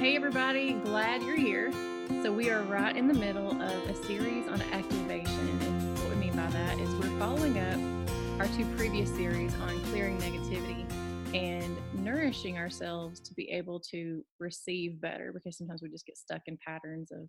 Hey, 0.00 0.16
everybody, 0.16 0.72
glad 0.72 1.22
you're 1.22 1.36
here. 1.36 1.70
So, 2.22 2.32
we 2.32 2.48
are 2.48 2.62
right 2.62 2.96
in 2.96 3.06
the 3.06 3.12
middle 3.12 3.50
of 3.60 3.86
a 3.86 3.94
series 4.06 4.48
on 4.48 4.62
activation. 4.72 5.60
And 5.60 5.98
what 5.98 6.08
we 6.08 6.14
mean 6.14 6.34
by 6.34 6.46
that 6.46 6.78
is 6.78 6.88
we're 6.94 7.18
following 7.18 7.58
up 7.58 8.40
our 8.40 8.46
two 8.56 8.64
previous 8.78 9.10
series 9.10 9.54
on 9.56 9.78
clearing 9.90 10.16
negativity 10.16 10.90
and 11.34 11.76
nourishing 12.02 12.56
ourselves 12.56 13.20
to 13.20 13.34
be 13.34 13.50
able 13.50 13.78
to 13.90 14.24
receive 14.38 14.98
better 15.02 15.32
because 15.34 15.58
sometimes 15.58 15.82
we 15.82 15.90
just 15.90 16.06
get 16.06 16.16
stuck 16.16 16.40
in 16.46 16.56
patterns 16.66 17.12
of, 17.12 17.28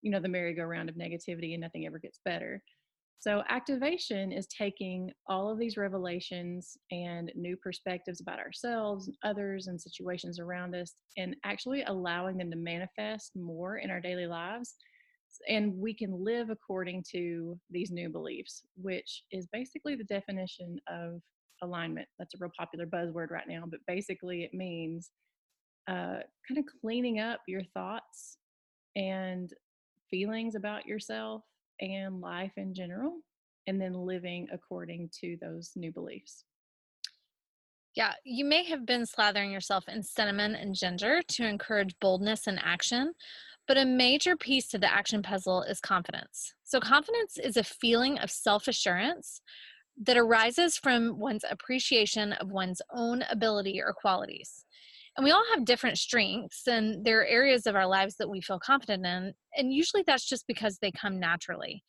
you 0.00 0.12
know, 0.12 0.20
the 0.20 0.28
merry-go-round 0.28 0.88
of 0.88 0.94
negativity 0.94 1.54
and 1.54 1.60
nothing 1.60 1.84
ever 1.84 1.98
gets 1.98 2.20
better. 2.24 2.62
So, 3.20 3.42
activation 3.48 4.30
is 4.30 4.46
taking 4.46 5.10
all 5.26 5.50
of 5.50 5.58
these 5.58 5.76
revelations 5.76 6.76
and 6.92 7.32
new 7.34 7.56
perspectives 7.56 8.20
about 8.20 8.38
ourselves, 8.38 9.10
others, 9.24 9.66
and 9.66 9.80
situations 9.80 10.38
around 10.38 10.76
us, 10.76 10.94
and 11.16 11.34
actually 11.44 11.82
allowing 11.82 12.38
them 12.38 12.50
to 12.50 12.56
manifest 12.56 13.32
more 13.34 13.78
in 13.78 13.90
our 13.90 14.00
daily 14.00 14.28
lives. 14.28 14.76
And 15.48 15.74
we 15.76 15.94
can 15.94 16.24
live 16.24 16.50
according 16.50 17.04
to 17.12 17.58
these 17.70 17.90
new 17.90 18.08
beliefs, 18.08 18.62
which 18.76 19.24
is 19.32 19.48
basically 19.52 19.96
the 19.96 20.04
definition 20.04 20.78
of 20.88 21.20
alignment. 21.62 22.08
That's 22.18 22.34
a 22.34 22.38
real 22.40 22.52
popular 22.56 22.86
buzzword 22.86 23.30
right 23.30 23.48
now, 23.48 23.64
but 23.68 23.80
basically 23.88 24.44
it 24.44 24.54
means 24.54 25.10
uh, 25.88 26.20
kind 26.46 26.58
of 26.58 26.64
cleaning 26.80 27.18
up 27.18 27.40
your 27.48 27.62
thoughts 27.74 28.38
and 28.96 29.52
feelings 30.10 30.54
about 30.54 30.86
yourself 30.86 31.42
and 31.80 32.20
life 32.20 32.52
in 32.56 32.74
general, 32.74 33.20
and 33.66 33.80
then 33.80 33.92
living 33.92 34.48
according 34.52 35.10
to 35.20 35.36
those 35.40 35.72
new 35.76 35.92
beliefs. 35.92 36.44
Yeah, 37.94 38.12
you 38.24 38.44
may 38.44 38.64
have 38.64 38.86
been 38.86 39.02
slathering 39.02 39.52
yourself 39.52 39.88
in 39.88 40.02
cinnamon 40.02 40.54
and 40.54 40.74
ginger 40.74 41.20
to 41.22 41.46
encourage 41.46 41.98
boldness 42.00 42.46
and 42.46 42.60
action, 42.62 43.12
but 43.66 43.76
a 43.76 43.84
major 43.84 44.36
piece 44.36 44.68
to 44.68 44.78
the 44.78 44.92
action 44.92 45.22
puzzle 45.22 45.62
is 45.62 45.80
confidence. 45.80 46.54
So, 46.64 46.80
confidence 46.80 47.38
is 47.38 47.56
a 47.56 47.64
feeling 47.64 48.18
of 48.18 48.30
self 48.30 48.68
assurance 48.68 49.40
that 50.00 50.16
arises 50.16 50.76
from 50.76 51.18
one's 51.18 51.44
appreciation 51.50 52.32
of 52.34 52.52
one's 52.52 52.80
own 52.92 53.24
ability 53.30 53.80
or 53.80 53.92
qualities 53.92 54.64
and 55.18 55.24
we 55.24 55.32
all 55.32 55.44
have 55.52 55.64
different 55.64 55.98
strengths 55.98 56.68
and 56.68 57.04
there 57.04 57.20
are 57.20 57.26
areas 57.26 57.66
of 57.66 57.74
our 57.74 57.88
lives 57.88 58.14
that 58.16 58.30
we 58.30 58.40
feel 58.40 58.60
confident 58.60 59.04
in 59.04 59.34
and 59.56 59.74
usually 59.74 60.04
that's 60.06 60.26
just 60.26 60.46
because 60.46 60.78
they 60.78 60.92
come 60.92 61.18
naturally. 61.18 61.82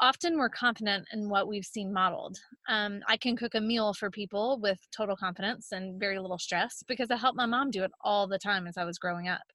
Often 0.00 0.36
we're 0.36 0.50
confident 0.50 1.06
in 1.12 1.30
what 1.30 1.48
we've 1.48 1.64
seen 1.64 1.92
modeled. 1.92 2.36
Um, 2.68 3.00
i 3.08 3.16
can 3.16 3.36
cook 3.36 3.54
a 3.54 3.60
meal 3.60 3.94
for 3.94 4.10
people 4.10 4.60
with 4.62 4.78
total 4.94 5.16
confidence 5.16 5.68
and 5.72 5.98
very 5.98 6.18
little 6.18 6.38
stress 6.38 6.84
because 6.86 7.10
i 7.10 7.16
helped 7.16 7.38
my 7.38 7.46
mom 7.46 7.70
do 7.70 7.82
it 7.82 7.90
all 8.02 8.28
the 8.28 8.38
time 8.38 8.66
as 8.66 8.76
i 8.76 8.84
was 8.84 8.98
growing 8.98 9.28
up. 9.28 9.46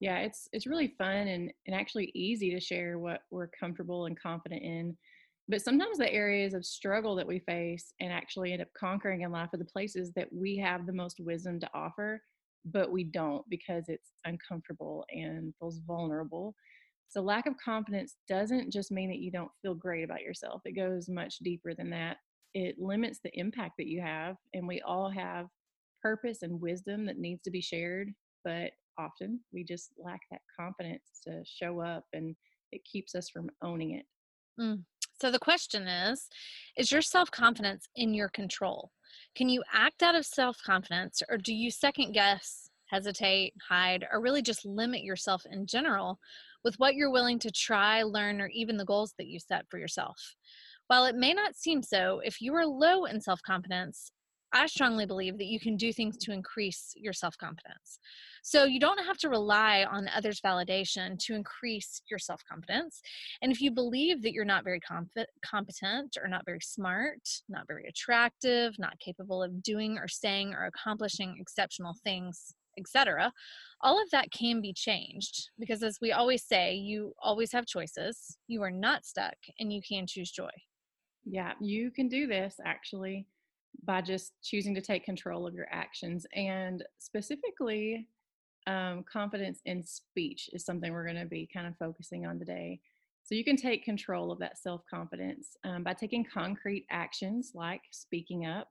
Yeah 0.00 0.18
it's 0.20 0.48
it's 0.52 0.66
really 0.66 0.94
fun 0.96 1.28
and, 1.28 1.52
and 1.66 1.76
actually 1.76 2.10
easy 2.14 2.50
to 2.54 2.60
share 2.60 2.98
what 2.98 3.20
we're 3.30 3.48
comfortable 3.48 4.06
and 4.06 4.18
confident 4.18 4.62
in 4.62 4.96
but 5.48 5.62
sometimes 5.62 5.98
the 5.98 6.12
areas 6.12 6.54
of 6.54 6.64
struggle 6.64 7.14
that 7.16 7.26
we 7.26 7.38
face 7.40 7.92
and 8.00 8.12
actually 8.12 8.52
end 8.52 8.62
up 8.62 8.68
conquering 8.78 9.22
in 9.22 9.32
life 9.32 9.50
are 9.52 9.58
the 9.58 9.64
places 9.64 10.12
that 10.12 10.28
we 10.32 10.56
have 10.56 10.86
the 10.86 10.92
most 10.92 11.20
wisdom 11.20 11.60
to 11.60 11.70
offer, 11.74 12.22
but 12.64 12.90
we 12.90 13.04
don't 13.04 13.48
because 13.50 13.84
it's 13.88 14.12
uncomfortable 14.24 15.04
and 15.10 15.52
feels 15.58 15.80
vulnerable. 15.80 16.54
So, 17.08 17.20
lack 17.20 17.46
of 17.46 17.54
confidence 17.62 18.16
doesn't 18.26 18.72
just 18.72 18.90
mean 18.90 19.10
that 19.10 19.18
you 19.18 19.30
don't 19.30 19.50
feel 19.60 19.74
great 19.74 20.04
about 20.04 20.22
yourself, 20.22 20.62
it 20.64 20.72
goes 20.72 21.08
much 21.08 21.38
deeper 21.40 21.74
than 21.74 21.90
that. 21.90 22.16
It 22.54 22.78
limits 22.78 23.20
the 23.22 23.38
impact 23.38 23.74
that 23.78 23.88
you 23.88 24.00
have, 24.00 24.36
and 24.54 24.66
we 24.66 24.80
all 24.80 25.10
have 25.10 25.48
purpose 26.00 26.42
and 26.42 26.60
wisdom 26.60 27.04
that 27.06 27.18
needs 27.18 27.42
to 27.42 27.50
be 27.50 27.60
shared, 27.60 28.10
but 28.44 28.72
often 28.98 29.40
we 29.52 29.64
just 29.64 29.90
lack 29.98 30.20
that 30.30 30.40
confidence 30.58 31.20
to 31.24 31.42
show 31.44 31.80
up 31.80 32.04
and 32.12 32.36
it 32.72 32.84
keeps 32.84 33.14
us 33.14 33.28
from 33.28 33.50
owning 33.62 33.92
it. 33.92 34.06
Mm. 34.60 34.84
So 35.24 35.30
the 35.30 35.38
question 35.38 35.88
is 35.88 36.28
Is 36.76 36.92
your 36.92 37.00
self 37.00 37.30
confidence 37.30 37.88
in 37.96 38.12
your 38.12 38.28
control? 38.28 38.90
Can 39.34 39.48
you 39.48 39.62
act 39.72 40.02
out 40.02 40.14
of 40.14 40.26
self 40.26 40.58
confidence, 40.62 41.22
or 41.30 41.38
do 41.38 41.54
you 41.54 41.70
second 41.70 42.12
guess, 42.12 42.68
hesitate, 42.90 43.54
hide, 43.66 44.06
or 44.12 44.20
really 44.20 44.42
just 44.42 44.66
limit 44.66 45.02
yourself 45.02 45.46
in 45.50 45.66
general 45.66 46.18
with 46.62 46.74
what 46.78 46.94
you're 46.94 47.10
willing 47.10 47.38
to 47.38 47.50
try, 47.50 48.02
learn, 48.02 48.38
or 48.38 48.48
even 48.48 48.76
the 48.76 48.84
goals 48.84 49.14
that 49.16 49.26
you 49.26 49.38
set 49.40 49.64
for 49.70 49.78
yourself? 49.78 50.34
While 50.88 51.06
it 51.06 51.16
may 51.16 51.32
not 51.32 51.56
seem 51.56 51.82
so, 51.82 52.20
if 52.22 52.42
you 52.42 52.54
are 52.54 52.66
low 52.66 53.06
in 53.06 53.22
self 53.22 53.40
confidence, 53.40 54.12
I 54.54 54.66
strongly 54.66 55.04
believe 55.04 55.36
that 55.38 55.46
you 55.46 55.58
can 55.58 55.76
do 55.76 55.92
things 55.92 56.16
to 56.18 56.32
increase 56.32 56.92
your 56.96 57.12
self 57.12 57.36
confidence. 57.36 57.98
So 58.44 58.64
you 58.64 58.78
don't 58.78 59.04
have 59.04 59.18
to 59.18 59.28
rely 59.28 59.84
on 59.84 60.08
others' 60.14 60.40
validation 60.40 61.18
to 61.26 61.34
increase 61.34 62.00
your 62.08 62.20
self 62.20 62.40
confidence. 62.48 63.02
And 63.42 63.50
if 63.50 63.60
you 63.60 63.72
believe 63.72 64.22
that 64.22 64.32
you're 64.32 64.44
not 64.44 64.62
very 64.62 64.80
competent 65.44 66.16
or 66.22 66.28
not 66.28 66.44
very 66.46 66.60
smart, 66.60 67.18
not 67.48 67.66
very 67.66 67.86
attractive, 67.88 68.78
not 68.78 69.00
capable 69.00 69.42
of 69.42 69.60
doing 69.60 69.98
or 69.98 70.06
saying 70.06 70.54
or 70.54 70.66
accomplishing 70.66 71.36
exceptional 71.40 71.96
things, 72.04 72.54
etc., 72.78 73.32
all 73.80 74.00
of 74.00 74.08
that 74.10 74.30
can 74.30 74.60
be 74.60 74.72
changed 74.72 75.50
because, 75.58 75.82
as 75.82 75.98
we 76.00 76.12
always 76.12 76.44
say, 76.44 76.74
you 76.74 77.12
always 77.20 77.50
have 77.50 77.66
choices. 77.66 78.38
You 78.46 78.62
are 78.62 78.70
not 78.70 79.04
stuck 79.04 79.36
and 79.58 79.72
you 79.72 79.80
can 79.86 80.06
choose 80.06 80.30
joy. 80.30 80.50
Yeah, 81.24 81.54
you 81.60 81.90
can 81.90 82.08
do 82.08 82.28
this 82.28 82.56
actually 82.64 83.26
by 83.82 84.00
just 84.00 84.32
choosing 84.42 84.74
to 84.74 84.80
take 84.80 85.04
control 85.04 85.46
of 85.46 85.54
your 85.54 85.66
actions. 85.70 86.26
And 86.34 86.84
specifically, 86.98 88.08
um, 88.66 89.04
confidence 89.10 89.60
in 89.66 89.82
speech 89.82 90.48
is 90.52 90.64
something 90.64 90.92
we're 90.92 91.04
going 91.04 91.16
to 91.16 91.26
be 91.26 91.48
kind 91.52 91.66
of 91.66 91.76
focusing 91.78 92.26
on 92.26 92.38
today. 92.38 92.80
So 93.24 93.34
you 93.34 93.44
can 93.44 93.56
take 93.56 93.84
control 93.84 94.30
of 94.30 94.38
that 94.40 94.58
self 94.58 94.82
confidence 94.88 95.56
um, 95.64 95.82
by 95.82 95.94
taking 95.94 96.24
concrete 96.24 96.86
actions 96.90 97.52
like 97.54 97.80
speaking 97.90 98.46
up, 98.46 98.68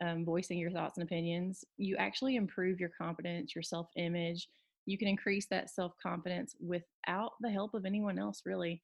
um, 0.00 0.24
voicing 0.24 0.58
your 0.58 0.70
thoughts 0.70 0.98
and 0.98 1.06
opinions. 1.06 1.64
You 1.76 1.96
actually 1.96 2.36
improve 2.36 2.80
your 2.80 2.90
confidence, 2.98 3.54
your 3.54 3.62
self 3.62 3.88
image. 3.96 4.48
You 4.86 4.98
can 4.98 5.08
increase 5.08 5.46
that 5.46 5.70
self 5.70 5.92
confidence 6.02 6.56
without 6.60 7.32
the 7.40 7.50
help 7.50 7.74
of 7.74 7.84
anyone 7.86 8.18
else, 8.18 8.42
really. 8.44 8.82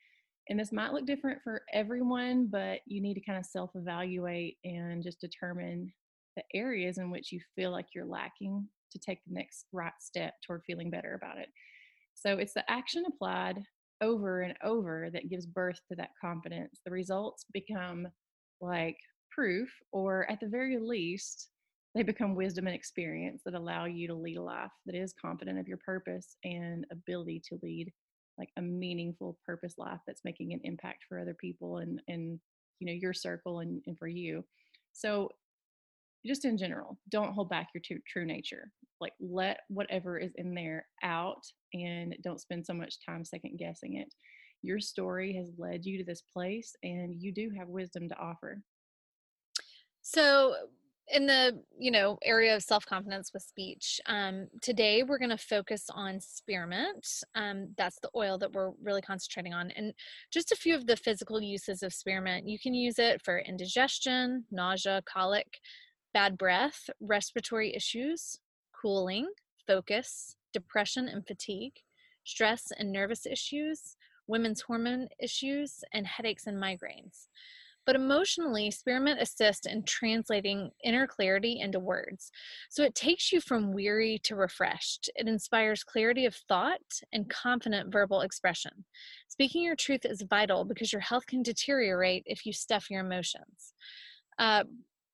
And 0.51 0.59
this 0.59 0.73
might 0.73 0.93
look 0.93 1.07
different 1.07 1.41
for 1.45 1.63
everyone, 1.73 2.49
but 2.51 2.81
you 2.85 3.01
need 3.01 3.15
to 3.15 3.21
kind 3.21 3.39
of 3.39 3.47
self 3.47 3.71
evaluate 3.77 4.59
and 4.65 5.03
just 5.03 5.21
determine 5.21 5.93
the 6.37 6.43
areas 6.55 6.99
in 6.99 7.11
which 7.11 7.31
you 7.31 7.41
feel 7.55 7.71
like 7.71 7.87
you're 7.95 8.05
lacking 8.05 8.67
to 8.91 8.99
take 8.99 9.21
the 9.25 9.33
next 9.33 9.67
right 9.73 9.93
step 10.01 10.35
toward 10.45 10.63
feeling 10.67 10.91
better 10.91 11.15
about 11.15 11.39
it. 11.39 11.49
So 12.15 12.37
it's 12.37 12.53
the 12.53 12.69
action 12.69 13.05
applied 13.07 13.63
over 14.01 14.41
and 14.41 14.55
over 14.65 15.09
that 15.13 15.31
gives 15.31 15.47
birth 15.47 15.79
to 15.89 15.95
that 15.97 16.11
confidence. 16.21 16.81
The 16.85 16.91
results 16.91 17.45
become 17.53 18.09
like 18.61 18.97
proof, 19.31 19.71
or 19.93 20.29
at 20.29 20.41
the 20.41 20.49
very 20.49 20.79
least, 20.79 21.49
they 21.95 22.03
become 22.03 22.35
wisdom 22.35 22.67
and 22.67 22.75
experience 22.75 23.43
that 23.45 23.55
allow 23.55 23.85
you 23.85 24.09
to 24.09 24.15
lead 24.15 24.37
a 24.37 24.43
life 24.43 24.73
that 24.87 24.97
is 24.97 25.15
confident 25.21 25.61
of 25.61 25.69
your 25.69 25.79
purpose 25.79 26.37
and 26.43 26.85
ability 26.91 27.41
to 27.49 27.59
lead 27.63 27.93
like 28.41 28.49
a 28.57 28.63
meaningful 28.63 29.39
purpose 29.47 29.75
life 29.77 30.01
that's 30.07 30.25
making 30.25 30.53
an 30.53 30.61
impact 30.65 31.05
for 31.09 31.21
other 31.21 31.35
people 31.35 31.79
and 31.79 32.01
and 32.09 32.41
you 32.81 32.87
know 32.87 32.93
your 32.93 33.13
circle 33.13 33.61
and, 33.61 33.83
and 33.87 33.97
for 33.99 34.09
you. 34.09 34.43
So 34.93 35.29
just 36.27 36.45
in 36.45 36.59
general 36.59 36.99
don't 37.11 37.33
hold 37.33 37.51
back 37.51 37.69
your 37.75 37.83
true, 37.85 38.01
true 38.09 38.25
nature. 38.25 38.73
Like 39.01 39.13
let 39.21 39.61
whatever 39.69 40.19
is 40.19 40.33
in 40.37 40.55
there 40.55 40.87
out 41.03 41.43
and 41.75 42.17
don't 42.23 42.41
spend 42.41 42.67
so 42.67 42.75
much 42.75 43.05
time 43.05 43.25
second 43.25 43.59
guessing 43.59 43.97
it. 43.97 44.13
Your 44.63 44.81
story 44.81 45.35
has 45.35 45.53
led 45.57 45.85
you 45.85 45.99
to 45.99 46.05
this 46.05 46.23
place 46.33 46.75
and 46.83 47.15
you 47.15 47.33
do 47.33 47.51
have 47.57 47.69
wisdom 47.69 48.09
to 48.09 48.19
offer. 48.19 48.63
So 50.03 50.55
in 51.13 51.27
the 51.27 51.59
you 51.79 51.91
know 51.91 52.19
area 52.25 52.55
of 52.55 52.63
self-confidence 52.63 53.33
with 53.33 53.43
speech 53.43 54.01
um, 54.07 54.47
today 54.61 55.03
we're 55.03 55.19
going 55.19 55.31
to 55.31 55.39
focus 55.39 55.87
on 55.93 56.21
spearmint 56.21 57.07
um, 57.35 57.69
that's 57.77 57.99
the 58.01 58.11
oil 58.15 58.39
that 58.39 58.53
we're 58.53 58.71
really 58.83 59.03
concentrating 59.03 59.53
on 59.53 59.71
and 59.73 59.93
just 60.31 60.53
a 60.53 60.57
few 60.57 60.75
of 60.75 60.87
the 60.87 60.97
physical 60.97 61.41
uses 61.41 61.83
of 61.83 61.93
spearmint. 61.93 62.49
You 62.49 62.59
can 62.59 62.75
use 62.75 62.99
it 62.99 63.23
for 63.23 63.41
indigestion 63.41 64.45
nausea 64.51 65.03
colic 65.07 65.59
bad 66.15 66.39
breath 66.39 66.89
respiratory 67.01 67.75
issues 67.75 68.39
cooling 68.81 69.29
focus 69.67 70.37
depression 70.53 71.09
and 71.09 71.27
fatigue 71.27 71.75
stress 72.25 72.73
and 72.79 72.93
nervous 72.93 73.27
issues 73.27 73.97
women's 74.27 74.61
hormone 74.61 75.09
issues 75.21 75.83
and 75.93 76.07
headaches 76.07 76.47
and 76.47 76.57
migraines 76.57 77.27
but 77.87 77.97
emotionally, 77.97 78.71
spearmint 78.71 79.21
assists 79.21 79.67
in 79.67 79.83
translating 79.85 80.71
inner 80.85 81.07
clarity 81.07 81.59
into 81.61 81.79
words. 81.79 82.31
So 82.71 82.83
it 82.83 82.95
takes 82.95 83.33
you 83.33 83.41
from 83.41 83.73
weary 83.73 84.21
to 84.25 84.37
refreshed. 84.37 85.11
It 85.15 85.29
inspires 85.29 85.83
clarity 85.83 86.27
of 86.27 86.35
thought 86.49 86.81
and 87.13 87.29
confident 87.29 87.93
verbal 87.93 88.21
expression. 88.21 88.85
Speaking 89.29 89.63
your 89.63 89.77
truth 89.77 90.05
is 90.05 90.23
vital 90.29 90.65
because 90.65 90.93
your 90.93 91.03
health 91.03 91.27
can 91.27 91.43
deteriorate 91.43 92.23
if 92.27 92.47
you 92.47 92.53
stuff 92.53 92.91
your 92.91 93.01
emotions. 93.01 93.75
Uh, 94.39 94.65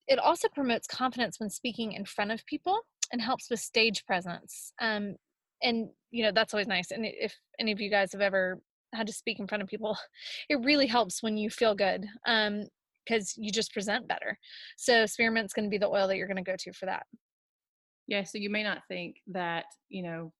it 0.08 0.18
also 0.18 0.48
promotes 0.54 0.86
confidence 0.86 1.40
when 1.40 1.50
speaking 1.50 1.92
in 1.92 2.04
front 2.04 2.30
of 2.30 2.46
people 2.46 2.80
and 3.12 3.20
helps 3.20 3.50
with 3.50 3.60
stage 3.60 4.04
presence. 4.06 4.72
Um, 4.80 5.16
and 5.62 5.88
you 6.10 6.22
know 6.22 6.32
that's 6.34 6.54
always 6.54 6.66
nice 6.66 6.90
and 6.90 7.04
if 7.06 7.34
any 7.58 7.72
of 7.72 7.80
you 7.80 7.90
guys 7.90 8.12
have 8.12 8.20
ever 8.20 8.60
had 8.94 9.06
to 9.06 9.12
speak 9.12 9.38
in 9.38 9.46
front 9.46 9.62
of 9.62 9.68
people 9.68 9.96
it 10.48 10.62
really 10.64 10.86
helps 10.86 11.22
when 11.22 11.36
you 11.36 11.50
feel 11.50 11.74
good 11.74 12.06
um 12.26 12.64
because 13.06 13.34
you 13.36 13.52
just 13.52 13.72
present 13.72 14.08
better 14.08 14.38
so 14.76 15.04
spearmint's 15.04 15.52
going 15.52 15.64
to 15.64 15.70
be 15.70 15.78
the 15.78 15.88
oil 15.88 16.08
that 16.08 16.16
you're 16.16 16.26
going 16.26 16.36
to 16.36 16.42
go 16.42 16.56
to 16.58 16.72
for 16.72 16.86
that 16.86 17.04
yeah 18.06 18.24
so 18.24 18.38
you 18.38 18.50
may 18.50 18.62
not 18.62 18.82
think 18.88 19.16
that 19.28 19.64
you 19.88 20.02
know 20.02 20.32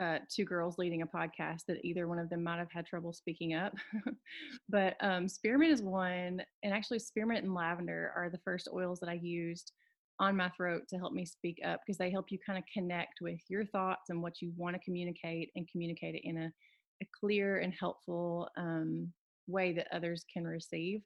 uh, 0.00 0.18
two 0.32 0.44
girls 0.44 0.78
leading 0.78 1.02
a 1.02 1.06
podcast 1.06 1.64
that 1.66 1.84
either 1.84 2.06
one 2.06 2.18
of 2.18 2.30
them 2.30 2.44
might 2.44 2.58
have 2.58 2.70
had 2.70 2.86
trouble 2.86 3.12
speaking 3.12 3.54
up. 3.54 3.72
but 4.68 4.94
um, 5.00 5.28
spearmint 5.28 5.72
is 5.72 5.82
one, 5.82 6.40
and 6.62 6.72
actually, 6.72 7.00
spearmint 7.00 7.44
and 7.44 7.54
lavender 7.54 8.12
are 8.16 8.30
the 8.30 8.38
first 8.44 8.68
oils 8.72 9.00
that 9.00 9.08
I 9.08 9.18
used 9.20 9.72
on 10.20 10.36
my 10.36 10.48
throat 10.50 10.82
to 10.88 10.98
help 10.98 11.12
me 11.12 11.24
speak 11.24 11.58
up 11.64 11.80
because 11.84 11.98
they 11.98 12.10
help 12.10 12.26
you 12.30 12.38
kind 12.44 12.58
of 12.58 12.64
connect 12.72 13.20
with 13.20 13.40
your 13.48 13.64
thoughts 13.66 14.10
and 14.10 14.22
what 14.22 14.40
you 14.40 14.52
want 14.56 14.74
to 14.74 14.82
communicate 14.84 15.50
and 15.54 15.68
communicate 15.70 16.14
it 16.16 16.22
in 16.24 16.38
a, 16.38 16.52
a 17.02 17.06
clear 17.18 17.58
and 17.58 17.72
helpful 17.78 18.48
um, 18.56 19.12
way 19.46 19.72
that 19.72 19.88
others 19.92 20.24
can 20.32 20.44
receive. 20.44 21.00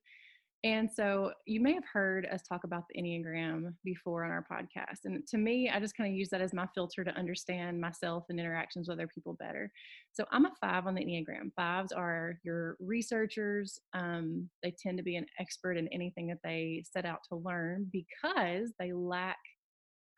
And 0.64 0.88
so 0.88 1.32
you 1.44 1.60
may 1.60 1.72
have 1.72 1.84
heard 1.92 2.24
us 2.26 2.42
talk 2.42 2.62
about 2.62 2.84
the 2.88 3.02
Enneagram 3.02 3.74
before 3.84 4.24
on 4.24 4.30
our 4.30 4.46
podcast. 4.48 5.06
And 5.06 5.26
to 5.26 5.36
me, 5.36 5.68
I 5.68 5.80
just 5.80 5.96
kind 5.96 6.08
of 6.08 6.16
use 6.16 6.28
that 6.28 6.40
as 6.40 6.54
my 6.54 6.68
filter 6.72 7.02
to 7.02 7.10
understand 7.16 7.80
myself 7.80 8.26
and 8.28 8.38
interactions 8.38 8.88
with 8.88 8.96
other 8.96 9.08
people 9.08 9.36
better. 9.40 9.72
So 10.12 10.24
I'm 10.30 10.46
a 10.46 10.52
five 10.60 10.86
on 10.86 10.94
the 10.94 11.04
Enneagram. 11.04 11.52
Fives 11.56 11.90
are 11.90 12.38
your 12.44 12.76
researchers. 12.78 13.80
Um, 13.92 14.48
they 14.62 14.72
tend 14.80 14.98
to 14.98 15.04
be 15.04 15.16
an 15.16 15.26
expert 15.40 15.76
in 15.76 15.88
anything 15.88 16.28
that 16.28 16.38
they 16.44 16.84
set 16.88 17.06
out 17.06 17.20
to 17.30 17.36
learn 17.36 17.90
because 17.90 18.72
they 18.78 18.92
lack 18.92 19.38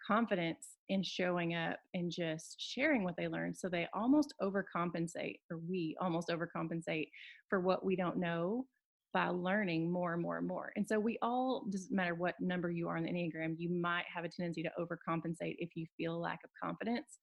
confidence 0.07 0.75
in 0.89 1.03
showing 1.03 1.55
up 1.55 1.79
and 1.95 2.11
just 2.11 2.57
sharing 2.59 3.05
what 3.05 3.17
they 3.17 3.29
learned. 3.29 3.57
So 3.57 3.69
they 3.69 3.89
almost 3.95 4.35
overcompensate, 4.43 5.39
or 5.51 5.59
we 5.69 5.97
almost 6.01 6.29
overcompensate 6.29 7.09
for 7.49 7.61
what 7.61 7.85
we 7.85 7.97
don't 7.97 8.19
know 8.19 8.67
by 9.13 9.29
learning 9.29 9.91
more 9.91 10.13
and 10.13 10.23
more 10.23 10.39
and 10.39 10.47
more. 10.47 10.73
And 10.77 10.87
so 10.87 10.99
we 10.99 11.19
all, 11.23 11.65
doesn't 11.71 11.95
matter 11.95 12.15
what 12.15 12.35
number 12.41 12.71
you 12.71 12.89
are 12.89 12.97
on 12.97 13.05
the 13.05 13.11
Enneagram, 13.11 13.55
you 13.57 13.71
might 13.71 14.05
have 14.13 14.25
a 14.25 14.29
tendency 14.29 14.63
to 14.63 14.71
overcompensate 14.79 15.55
if 15.59 15.71
you 15.77 15.87
feel 15.97 16.17
a 16.17 16.19
lack 16.19 16.41
of 16.45 16.51
confidence. 16.61 17.19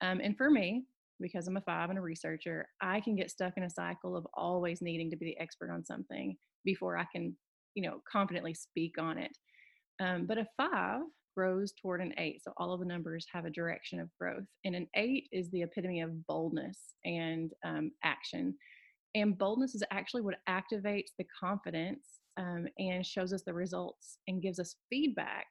Um, 0.00 0.20
and 0.22 0.36
for 0.36 0.48
me, 0.48 0.84
because 1.20 1.46
I'm 1.46 1.56
a 1.56 1.60
five 1.62 1.90
and 1.90 1.98
a 1.98 2.02
researcher, 2.02 2.68
I 2.80 3.00
can 3.00 3.16
get 3.16 3.30
stuck 3.30 3.54
in 3.56 3.64
a 3.64 3.70
cycle 3.70 4.16
of 4.16 4.26
always 4.34 4.80
needing 4.80 5.10
to 5.10 5.16
be 5.16 5.26
the 5.26 5.38
expert 5.40 5.70
on 5.70 5.84
something 5.84 6.36
before 6.64 6.96
I 6.96 7.04
can, 7.12 7.36
you 7.74 7.82
know, 7.82 8.00
confidently 8.10 8.54
speak 8.54 8.94
on 8.98 9.18
it. 9.18 9.36
Um, 10.00 10.26
but 10.26 10.38
a 10.38 10.46
five 10.56 11.00
grows 11.34 11.72
toward 11.72 12.00
an 12.00 12.14
eight. 12.18 12.42
So 12.42 12.52
all 12.56 12.72
of 12.72 12.80
the 12.80 12.86
numbers 12.86 13.26
have 13.32 13.44
a 13.44 13.50
direction 13.50 14.00
of 14.00 14.08
growth. 14.18 14.44
And 14.64 14.74
an 14.74 14.88
eight 14.94 15.28
is 15.32 15.50
the 15.50 15.62
epitome 15.62 16.00
of 16.00 16.26
boldness 16.26 16.78
and 17.04 17.52
um, 17.64 17.92
action. 18.02 18.54
And 19.14 19.38
boldness 19.38 19.74
is 19.74 19.84
actually 19.90 20.22
what 20.22 20.36
activates 20.48 21.12
the 21.18 21.26
confidence 21.38 22.06
um, 22.36 22.66
and 22.78 23.04
shows 23.06 23.32
us 23.32 23.42
the 23.42 23.54
results 23.54 24.18
and 24.26 24.42
gives 24.42 24.58
us 24.58 24.76
feedback 24.90 25.46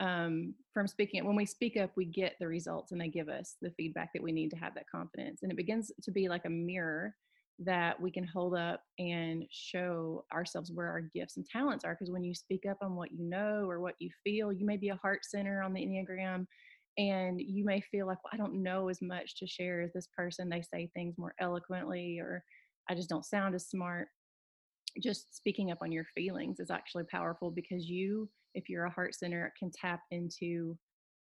um, 0.00 0.54
from 0.72 0.86
speaking. 0.86 1.24
When 1.26 1.36
we 1.36 1.46
speak 1.46 1.76
up, 1.76 1.90
we 1.94 2.06
get 2.06 2.36
the 2.40 2.48
results 2.48 2.92
and 2.92 3.00
they 3.00 3.08
give 3.08 3.28
us 3.28 3.56
the 3.60 3.70
feedback 3.76 4.10
that 4.14 4.22
we 4.22 4.32
need 4.32 4.50
to 4.50 4.56
have 4.56 4.74
that 4.74 4.88
confidence. 4.90 5.40
And 5.42 5.52
it 5.52 5.56
begins 5.56 5.92
to 6.02 6.10
be 6.10 6.28
like 6.28 6.46
a 6.46 6.50
mirror 6.50 7.14
that 7.60 8.00
we 8.00 8.10
can 8.10 8.26
hold 8.26 8.56
up 8.56 8.82
and 8.98 9.44
show 9.50 10.24
ourselves 10.32 10.72
where 10.72 10.88
our 10.88 11.02
gifts 11.14 11.36
and 11.36 11.46
talents 11.46 11.84
are. 11.84 11.94
Because 11.94 12.10
when 12.10 12.24
you 12.24 12.34
speak 12.34 12.64
up 12.68 12.78
on 12.80 12.96
what 12.96 13.12
you 13.12 13.28
know 13.28 13.66
or 13.68 13.80
what 13.80 13.96
you 13.98 14.10
feel, 14.24 14.50
you 14.50 14.64
may 14.64 14.78
be 14.78 14.88
a 14.88 14.96
heart 14.96 15.20
center 15.24 15.62
on 15.62 15.74
the 15.74 15.80
Enneagram 15.80 16.46
and 16.96 17.40
you 17.40 17.64
may 17.64 17.80
feel 17.80 18.06
like, 18.06 18.18
well, 18.24 18.32
I 18.32 18.38
don't 18.38 18.62
know 18.62 18.88
as 18.88 19.02
much 19.02 19.36
to 19.36 19.46
share 19.46 19.82
as 19.82 19.92
this 19.92 20.08
person. 20.16 20.48
They 20.48 20.62
say 20.62 20.90
things 20.94 21.18
more 21.18 21.34
eloquently 21.38 22.18
or 22.18 22.42
I 22.88 22.94
just 22.94 23.10
don't 23.10 23.26
sound 23.26 23.54
as 23.54 23.68
smart. 23.68 24.08
Just 25.02 25.36
speaking 25.36 25.70
up 25.70 25.78
on 25.82 25.92
your 25.92 26.06
feelings 26.14 26.60
is 26.60 26.70
actually 26.70 27.04
powerful 27.04 27.50
because 27.50 27.86
you, 27.88 28.28
if 28.54 28.68
you're 28.68 28.86
a 28.86 28.90
heart 28.90 29.14
center, 29.14 29.52
can 29.58 29.70
tap 29.70 30.00
into 30.10 30.76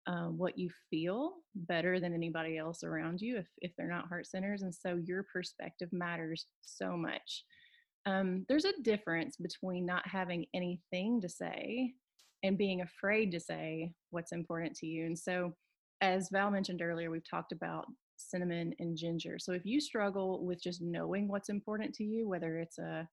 um, 0.08 0.38
what 0.38 0.58
you 0.58 0.70
feel 0.90 1.34
better 1.56 2.00
than 2.00 2.14
anybody 2.14 2.58
else 2.58 2.84
around 2.84 3.22
you 3.22 3.38
if, 3.38 3.48
if 3.60 3.72
they're 3.76 3.90
not 3.90 4.08
heart 4.08 4.26
centers. 4.26 4.64
And 4.64 4.74
so 4.74 5.00
your 5.04 5.26
perspective 5.32 5.90
matters 5.92 6.46
so 6.62 6.96
much. 6.98 7.44
Um, 8.06 8.46
there's 8.48 8.66
a 8.66 8.82
difference 8.84 9.36
between 9.36 9.86
not 9.86 10.08
having 10.08 10.46
anything 10.54 11.20
to 11.22 11.30
say 11.30 11.94
and 12.44 12.58
being 12.58 12.82
afraid 12.82 13.32
to 13.32 13.40
say 13.40 13.92
what's 14.12 14.32
important 14.32 14.76
to 14.78 14.88
you. 14.88 15.06
And 15.06 15.18
so, 15.18 15.54
as 16.00 16.30
Val 16.32 16.52
mentioned 16.52 16.82
earlier, 16.82 17.10
we've 17.12 17.30
talked 17.30 17.52
about 17.52 17.86
cinnamon, 18.18 18.74
and 18.80 18.98
ginger. 18.98 19.38
So 19.40 19.54
if 19.54 19.66
you 19.66 19.80
struggle 19.80 20.46
with 20.46 20.62
just 20.62 20.82
knowing 20.82 21.28
what's 21.28 21.50
important 21.50 21.94
to 21.96 22.04
you, 22.04 22.28
whether 22.28 22.60
it's 22.60 22.78
a 22.78 23.08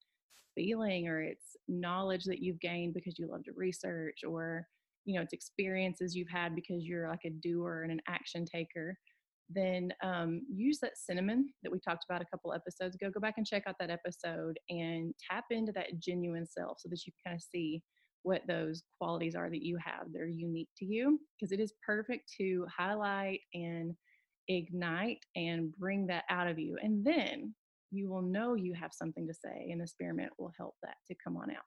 feeling 0.55 1.09
or 1.09 1.21
it's 1.21 1.57
knowledge 1.69 2.25
that 2.25 2.41
you've 2.41 2.61
gained 2.61 2.95
because 2.95 3.19
you 3.19 3.29
love 3.31 3.45
to 3.45 3.53
research 3.53 4.21
or 4.27 4.67
you 5.05 5.17
know 5.17 5.23
it's 5.23 5.33
experiences 5.33 6.15
you've 6.15 6.29
had 6.29 6.55
because 6.55 6.85
you're 6.85 7.09
like 7.09 7.25
a 7.25 7.31
doer 7.31 7.83
and 7.83 7.93
an 7.93 8.01
action 8.09 8.45
taker 8.45 8.97
then 9.51 9.93
um, 10.03 10.41
use 10.51 10.79
that 10.81 10.97
cinnamon 10.97 11.51
that 11.63 11.71
we 11.71 11.79
talked 11.79 12.07
about 12.09 12.23
a 12.23 12.27
couple 12.31 12.53
episodes 12.55 12.95
ago 12.95 13.11
go 13.13 13.21
back 13.21 13.35
and 13.37 13.47
check 13.47 13.65
out 13.67 13.75
that 13.79 13.91
episode 13.91 14.59
and 14.71 15.15
tap 15.31 15.45
into 15.51 15.73
that 15.73 15.99
genuine 15.99 16.47
self 16.47 16.79
so 16.81 16.89
that 16.89 17.05
you 17.07 17.13
can 17.13 17.33
kind 17.33 17.37
of 17.37 17.43
see 17.43 17.83
what 18.23 18.41
those 18.49 18.83
qualities 18.99 19.35
are 19.35 19.51
that 19.51 19.63
you 19.63 19.77
have 19.85 20.07
they're 20.13 20.27
unique 20.27 20.71
to 20.79 20.87
you 20.87 21.21
because 21.39 21.53
it 21.53 21.61
is 21.61 21.75
perfect 21.87 22.25
to 22.39 22.67
highlight 22.75 23.41
and 23.53 23.95
ignite 24.49 25.25
and 25.37 25.75
bring 25.77 26.07
that 26.07 26.25
out 26.31 26.49
of 26.49 26.59
you. 26.59 26.77
And 26.83 27.05
then 27.05 27.55
you 27.91 28.09
will 28.09 28.23
know 28.23 28.55
you 28.55 28.75
have 28.75 28.93
something 28.93 29.27
to 29.27 29.35
say, 29.35 29.69
and 29.71 29.81
the 29.81 29.87
spearmint 29.87 30.33
will 30.39 30.53
help 30.57 30.75
that 30.83 30.97
to 31.09 31.15
come 31.23 31.37
on 31.37 31.51
out. 31.51 31.65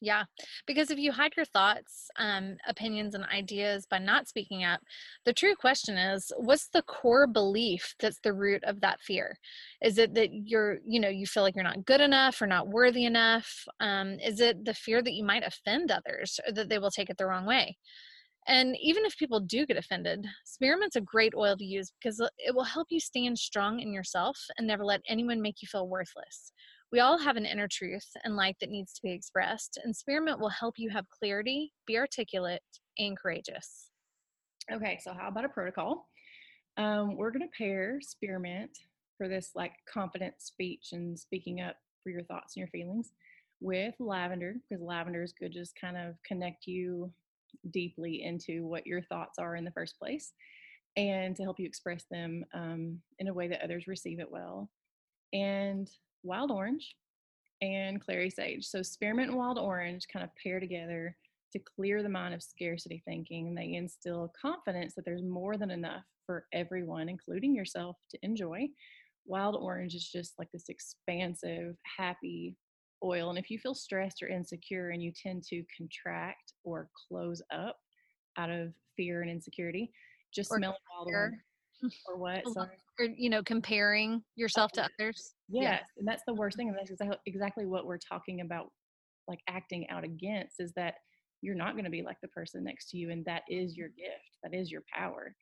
Yeah, 0.00 0.24
because 0.66 0.90
if 0.90 0.98
you 0.98 1.10
hide 1.10 1.32
your 1.36 1.46
thoughts, 1.46 2.10
um, 2.18 2.56
opinions, 2.68 3.14
and 3.14 3.24
ideas 3.24 3.86
by 3.86 3.98
not 3.98 4.28
speaking 4.28 4.62
up, 4.62 4.80
the 5.24 5.32
true 5.32 5.54
question 5.54 5.96
is 5.96 6.30
what's 6.36 6.68
the 6.68 6.82
core 6.82 7.26
belief 7.26 7.94
that's 7.98 8.20
the 8.20 8.34
root 8.34 8.62
of 8.64 8.82
that 8.82 9.00
fear? 9.00 9.38
Is 9.82 9.96
it 9.96 10.12
that 10.14 10.28
you're, 10.32 10.78
you 10.86 11.00
know, 11.00 11.08
you 11.08 11.26
feel 11.26 11.42
like 11.42 11.54
you're 11.54 11.64
not 11.64 11.86
good 11.86 12.02
enough 12.02 12.42
or 12.42 12.46
not 12.46 12.68
worthy 12.68 13.06
enough? 13.06 13.64
Um, 13.80 14.18
is 14.22 14.38
it 14.40 14.66
the 14.66 14.74
fear 14.74 15.02
that 15.02 15.14
you 15.14 15.24
might 15.24 15.44
offend 15.46 15.90
others 15.90 16.38
or 16.46 16.52
that 16.52 16.68
they 16.68 16.78
will 16.78 16.90
take 16.90 17.08
it 17.08 17.16
the 17.16 17.26
wrong 17.26 17.46
way? 17.46 17.78
And 18.46 18.76
even 18.80 19.04
if 19.04 19.16
people 19.16 19.40
do 19.40 19.66
get 19.66 19.76
offended, 19.76 20.26
spearmint's 20.44 20.96
a 20.96 21.00
great 21.00 21.34
oil 21.34 21.56
to 21.56 21.64
use 21.64 21.92
because 21.98 22.20
it 22.38 22.54
will 22.54 22.64
help 22.64 22.88
you 22.90 23.00
stand 23.00 23.38
strong 23.38 23.80
in 23.80 23.92
yourself 23.92 24.38
and 24.58 24.66
never 24.66 24.84
let 24.84 25.02
anyone 25.08 25.42
make 25.42 25.62
you 25.62 25.68
feel 25.68 25.88
worthless. 25.88 26.52
We 26.96 27.00
all 27.00 27.18
have 27.18 27.36
an 27.36 27.44
inner 27.44 27.68
truth 27.68 28.08
and 28.24 28.36
light 28.36 28.56
that 28.58 28.70
needs 28.70 28.94
to 28.94 29.02
be 29.02 29.12
expressed, 29.12 29.78
and 29.84 29.94
spearmint 29.94 30.40
will 30.40 30.48
help 30.48 30.76
you 30.78 30.88
have 30.88 31.04
clarity, 31.10 31.74
be 31.86 31.98
articulate, 31.98 32.62
and 32.98 33.18
courageous. 33.18 33.90
Okay, 34.72 34.98
so 35.04 35.12
how 35.12 35.28
about 35.28 35.44
a 35.44 35.50
protocol? 35.50 36.08
Um, 36.78 37.14
we're 37.18 37.32
going 37.32 37.46
to 37.46 37.54
pair 37.54 37.98
spearmint 38.00 38.70
for 39.18 39.28
this 39.28 39.50
like 39.54 39.72
confident 39.92 40.36
speech 40.38 40.92
and 40.92 41.18
speaking 41.18 41.60
up 41.60 41.76
for 42.02 42.08
your 42.08 42.22
thoughts 42.22 42.56
and 42.56 42.62
your 42.62 42.68
feelings 42.68 43.12
with 43.60 43.94
lavender 43.98 44.54
because 44.66 44.82
lavender 44.82 45.22
is 45.22 45.34
good 45.38 45.52
just 45.52 45.78
kind 45.78 45.98
of 45.98 46.14
connect 46.26 46.66
you 46.66 47.12
deeply 47.72 48.22
into 48.22 48.64
what 48.64 48.86
your 48.86 49.02
thoughts 49.02 49.38
are 49.38 49.56
in 49.56 49.66
the 49.66 49.70
first 49.72 49.98
place 49.98 50.32
and 50.96 51.36
to 51.36 51.42
help 51.42 51.60
you 51.60 51.66
express 51.66 52.06
them 52.10 52.42
um, 52.54 52.98
in 53.18 53.28
a 53.28 53.34
way 53.34 53.48
that 53.48 53.62
others 53.62 53.86
receive 53.86 54.18
it 54.18 54.32
well. 54.32 54.70
And 55.34 55.90
wild 56.26 56.50
orange 56.50 56.96
and 57.62 58.00
clary 58.00 58.30
sage. 58.30 58.66
So 58.66 58.82
spearmint 58.82 59.30
and 59.30 59.38
wild 59.38 59.58
orange 59.58 60.06
kind 60.12 60.24
of 60.24 60.30
pair 60.42 60.60
together 60.60 61.16
to 61.52 61.58
clear 61.58 62.02
the 62.02 62.08
mind 62.08 62.34
of 62.34 62.42
scarcity 62.42 63.02
thinking 63.06 63.48
and 63.48 63.56
they 63.56 63.74
instill 63.74 64.32
confidence 64.40 64.94
that 64.94 65.04
there's 65.04 65.22
more 65.22 65.56
than 65.56 65.70
enough 65.70 66.04
for 66.26 66.46
everyone, 66.52 67.08
including 67.08 67.54
yourself, 67.54 67.96
to 68.10 68.18
enjoy. 68.22 68.68
Wild 69.24 69.56
orange 69.56 69.94
is 69.94 70.08
just 70.08 70.38
like 70.38 70.50
this 70.52 70.68
expansive, 70.68 71.76
happy, 71.96 72.56
oil. 73.04 73.30
And 73.30 73.38
if 73.38 73.50
you 73.50 73.58
feel 73.58 73.74
stressed 73.74 74.22
or 74.22 74.28
insecure 74.28 74.90
and 74.90 75.02
you 75.02 75.12
tend 75.12 75.44
to 75.44 75.64
contract 75.76 76.52
or 76.64 76.88
close 77.08 77.40
up 77.52 77.76
out 78.36 78.50
of 78.50 78.72
fear 78.96 79.22
and 79.22 79.30
insecurity, 79.30 79.90
just 80.34 80.50
or 80.50 80.58
smell 80.58 80.76
wild 80.92 81.08
orange. 81.08 81.36
Or 82.08 82.16
what? 82.16 82.42
Sorry. 82.52 82.68
Or, 82.98 83.06
you 83.16 83.30
know, 83.30 83.42
comparing 83.42 84.22
yourself 84.36 84.72
to 84.72 84.82
others. 84.82 85.34
Yes. 85.48 85.62
Yeah. 85.62 85.80
And 85.98 86.08
that's 86.08 86.22
the 86.26 86.34
worst 86.34 86.56
thing. 86.56 86.68
And 86.68 86.76
that's 86.76 87.16
exactly 87.26 87.66
what 87.66 87.86
we're 87.86 87.98
talking 87.98 88.40
about, 88.40 88.70
like 89.28 89.40
acting 89.48 89.88
out 89.90 90.04
against, 90.04 90.60
is 90.60 90.72
that 90.76 90.94
you're 91.42 91.54
not 91.54 91.72
going 91.72 91.84
to 91.84 91.90
be 91.90 92.02
like 92.02 92.16
the 92.22 92.28
person 92.28 92.64
next 92.64 92.90
to 92.90 92.98
you. 92.98 93.10
And 93.10 93.24
that 93.26 93.42
is 93.48 93.76
your 93.76 93.88
gift, 93.88 94.38
that 94.42 94.54
is 94.54 94.70
your 94.70 94.82
power. 94.94 95.34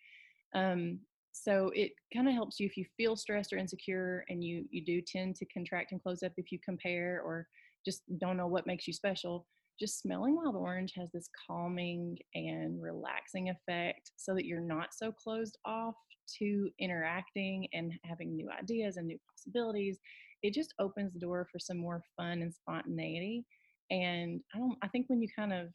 Um, 0.54 1.00
so 1.34 1.72
it 1.74 1.92
kind 2.14 2.28
of 2.28 2.34
helps 2.34 2.60
you 2.60 2.66
if 2.66 2.76
you 2.76 2.84
feel 2.96 3.16
stressed 3.16 3.52
or 3.52 3.58
insecure 3.58 4.24
and 4.28 4.42
you 4.42 4.64
you 4.70 4.84
do 4.84 5.02
tend 5.04 5.34
to 5.34 5.44
contract 5.46 5.90
and 5.90 6.00
close 6.00 6.22
up 6.22 6.32
if 6.36 6.52
you 6.52 6.60
compare 6.64 7.20
or 7.24 7.48
just 7.84 8.02
don't 8.18 8.36
know 8.36 8.46
what 8.46 8.68
makes 8.68 8.86
you 8.86 8.92
special 8.92 9.46
just 9.80 10.00
smelling 10.00 10.36
wild 10.36 10.54
orange 10.54 10.92
has 10.96 11.10
this 11.12 11.28
calming 11.46 12.16
and 12.34 12.80
relaxing 12.80 13.50
effect 13.50 14.12
so 14.16 14.32
that 14.32 14.44
you're 14.44 14.60
not 14.60 14.94
so 14.94 15.10
closed 15.10 15.58
off 15.64 15.96
to 16.38 16.71
interacting 16.78 17.69
and 17.73 17.93
having 18.04 18.35
new 18.35 18.50
ideas 18.50 18.97
and 18.97 19.07
new 19.07 19.19
possibilities. 19.31 19.99
It 20.43 20.54
just 20.54 20.75
opens 20.78 21.12
the 21.12 21.19
door 21.21 21.47
for 21.50 21.59
some 21.59 21.78
more 21.78 22.02
fun 22.16 22.43
and 22.43 22.52
spontaneity. 22.52 23.45
And 23.90 24.40
I 24.54 24.59
don't 24.59 24.78
I 24.83 24.88
think 24.88 25.07
when 25.09 25.23
you 25.23 25.28
kind 25.35 25.52
of 25.52 25.69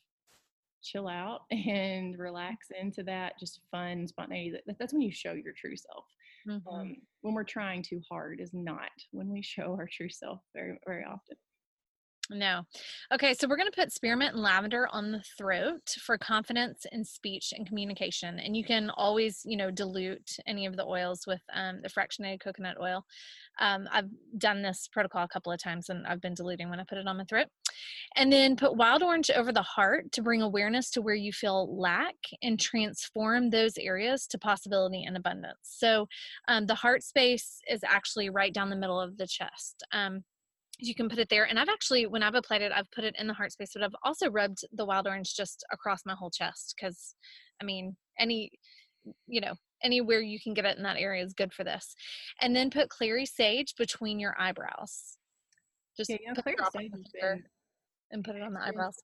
chill 0.81 1.07
out 1.07 1.41
and 1.51 2.17
relax 2.17 2.67
into 2.79 3.03
that 3.03 3.33
just 3.39 3.61
fun 3.71 4.07
spontaneity 4.07 4.51
that, 4.65 4.75
that's 4.79 4.93
when 4.93 5.01
you 5.01 5.11
show 5.11 5.33
your 5.33 5.53
true 5.53 5.75
self 5.75 6.05
mm-hmm. 6.47 6.67
um, 6.69 6.95
when 7.21 7.33
we're 7.33 7.43
trying 7.43 7.83
too 7.83 8.01
hard 8.09 8.39
is 8.39 8.51
not 8.53 8.89
when 9.11 9.29
we 9.29 9.41
show 9.43 9.73
our 9.73 9.89
true 9.91 10.09
self 10.09 10.39
very 10.55 10.77
very 10.85 11.03
often 11.03 11.35
no. 12.29 12.63
Okay, 13.11 13.33
so 13.33 13.47
we're 13.47 13.57
going 13.57 13.71
to 13.71 13.75
put 13.75 13.91
spearmint 13.91 14.33
and 14.33 14.43
lavender 14.43 14.87
on 14.91 15.11
the 15.11 15.23
throat 15.37 15.95
for 15.99 16.17
confidence 16.17 16.85
in 16.91 17.03
speech 17.03 17.53
and 17.57 17.67
communication. 17.67 18.39
And 18.39 18.55
you 18.55 18.63
can 18.63 18.91
always, 18.91 19.41
you 19.45 19.57
know, 19.57 19.71
dilute 19.71 20.37
any 20.45 20.65
of 20.65 20.77
the 20.77 20.85
oils 20.85 21.25
with 21.25 21.41
um, 21.53 21.81
the 21.81 21.89
fractionated 21.89 22.39
coconut 22.39 22.77
oil. 22.79 23.03
Um, 23.59 23.87
I've 23.91 24.09
done 24.37 24.61
this 24.61 24.87
protocol 24.91 25.23
a 25.23 25.27
couple 25.27 25.51
of 25.51 25.59
times 25.59 25.89
and 25.89 26.05
I've 26.07 26.21
been 26.21 26.33
diluting 26.35 26.69
when 26.69 26.79
I 26.79 26.83
put 26.83 26.97
it 26.97 27.07
on 27.07 27.17
my 27.17 27.25
throat. 27.25 27.47
And 28.15 28.31
then 28.31 28.55
put 28.55 28.75
wild 28.75 29.03
orange 29.03 29.29
over 29.31 29.51
the 29.51 29.61
heart 29.61 30.11
to 30.13 30.21
bring 30.21 30.41
awareness 30.41 30.89
to 30.91 31.01
where 31.01 31.15
you 31.15 31.31
feel 31.31 31.75
lack 31.79 32.15
and 32.41 32.59
transform 32.59 33.49
those 33.49 33.77
areas 33.77 34.27
to 34.27 34.37
possibility 34.37 35.03
and 35.03 35.17
abundance. 35.17 35.57
So 35.63 36.07
um, 36.47 36.65
the 36.65 36.75
heart 36.75 37.03
space 37.03 37.59
is 37.69 37.81
actually 37.83 38.29
right 38.29 38.53
down 38.53 38.69
the 38.69 38.75
middle 38.75 38.99
of 38.99 39.17
the 39.17 39.27
chest. 39.27 39.83
Um, 39.91 40.23
you 40.79 40.95
can 40.95 41.09
put 41.09 41.19
it 41.19 41.29
there. 41.29 41.43
And 41.43 41.59
I've 41.59 41.69
actually, 41.69 42.07
when 42.07 42.23
I've 42.23 42.35
applied 42.35 42.61
it, 42.61 42.71
I've 42.73 42.89
put 42.91 43.03
it 43.03 43.15
in 43.19 43.27
the 43.27 43.33
heart 43.33 43.51
space, 43.51 43.71
but 43.73 43.83
I've 43.83 43.95
also 44.03 44.29
rubbed 44.29 44.65
the 44.71 44.85
wild 44.85 45.07
orange 45.07 45.35
just 45.35 45.63
across 45.71 46.05
my 46.05 46.15
whole 46.15 46.29
chest 46.29 46.73
because, 46.75 47.15
I 47.61 47.65
mean, 47.65 47.95
any, 48.17 48.51
you 49.27 49.41
know, 49.41 49.53
anywhere 49.83 50.21
you 50.21 50.39
can 50.39 50.53
get 50.53 50.65
it 50.65 50.77
in 50.77 50.83
that 50.83 50.97
area 50.97 51.23
is 51.23 51.33
good 51.33 51.53
for 51.53 51.63
this. 51.63 51.95
And 52.41 52.55
then 52.55 52.69
put 52.69 52.89
clary 52.89 53.25
sage 53.25 53.75
between 53.77 54.19
your 54.19 54.35
eyebrows. 54.39 55.17
Just 55.97 56.09
yeah, 56.09 56.33
put 56.33 56.43
clary 56.43 56.55
sage 56.73 57.41
and 58.11 58.23
put 58.23 58.35
it 58.35 58.41
on 58.41 58.53
the 58.53 58.61
eyebrows. 58.61 58.95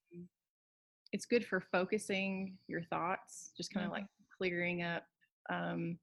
It's 1.12 1.26
good 1.26 1.46
for 1.46 1.62
focusing 1.72 2.58
your 2.68 2.84
thoughts, 2.84 3.52
just 3.56 3.74
kind 3.74 3.86
of 3.86 3.92
mm-hmm. 3.92 4.02
like 4.02 4.10
clearing 4.38 4.84
up. 4.84 5.04
Um, 5.50 5.98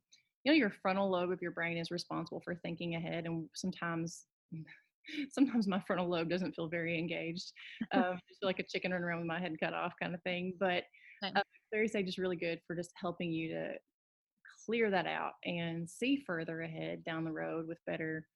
you 0.45 0.53
know, 0.53 0.57
your 0.57 0.71
frontal 0.71 1.11
lobe 1.11 1.31
of 1.31 1.41
your 1.41 1.51
brain 1.51 1.77
is 1.77 1.91
responsible 1.91 2.41
for 2.41 2.55
thinking 2.55 2.95
ahead, 2.95 3.27
and 3.27 3.49
sometimes 3.55 4.27
sometimes 5.31 5.67
my 5.67 5.81
frontal 5.87 6.09
lobe 6.09 6.29
doesn't 6.29 6.55
feel 6.55 6.69
very 6.69 6.99
engaged. 6.99 7.53
Um, 7.93 8.19
just 8.29 8.41
feel 8.41 8.49
like 8.49 8.59
a 8.59 8.65
chicken 8.67 8.93
running 8.93 9.05
around 9.05 9.19
with 9.19 9.27
my 9.27 9.41
head 9.41 9.55
cut 9.61 9.75
off 9.75 9.93
kind 10.01 10.15
of 10.15 10.23
thing. 10.23 10.55
But 10.59 10.85
uh, 11.23 11.43
Clary 11.71 11.89
Sage 11.89 12.09
is 12.09 12.19
really 12.19 12.37
good 12.37 12.61
for 12.67 12.75
just 12.75 12.91
helping 13.01 13.31
you 13.31 13.51
to 13.51 13.73
clear 14.65 14.91
that 14.91 15.07
out 15.07 15.33
and 15.45 15.89
see 15.89 16.23
further 16.27 16.63
ahead 16.63 17.05
down 17.05 17.25
the 17.25 17.33
road 17.33 17.67
with 17.67 17.79
better 17.87 18.27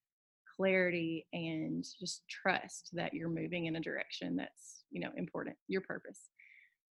clarity 0.55 1.25
and 1.33 1.85
just 1.99 2.23
trust 2.29 2.89
that 2.93 3.13
you're 3.13 3.29
moving 3.29 3.65
in 3.65 3.75
a 3.75 3.79
direction 3.79 4.35
that's 4.35 4.83
you 4.89 4.99
know 4.99 5.11
important 5.15 5.55
your 5.67 5.81
purpose 5.81 6.29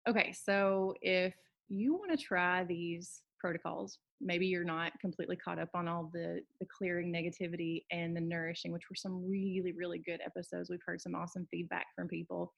okay 0.09 0.33
so 0.33 0.95
if 1.01 1.35
you 1.69 1.95
want 1.95 2.11
to 2.11 2.23
try 2.23 2.65
these 2.65 3.23
protocols. 3.43 3.99
Maybe 4.21 4.47
you're 4.47 4.65
not 4.65 4.93
completely 5.01 5.37
caught 5.37 5.59
up 5.59 5.71
on 5.75 5.89
all 5.89 6.09
the 6.15 6.41
the 6.61 6.67
clearing 6.67 7.13
negativity 7.13 7.83
and 7.91 8.17
the 8.17 8.21
nourishing 8.21 8.73
which 8.73 8.89
were 8.89 8.97
some 8.97 9.29
really 9.29 9.73
really 9.77 9.99
good 9.99 10.21
episodes. 10.25 10.71
We've 10.71 10.81
heard 10.87 11.01
some 11.01 11.15
awesome 11.15 11.47
feedback 11.51 11.87
from 11.95 12.09
people. 12.09 12.55